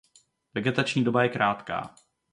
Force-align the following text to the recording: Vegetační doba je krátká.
Vegetační 0.53 1.03
doba 1.03 1.23
je 1.23 1.29
krátká. 1.29 1.95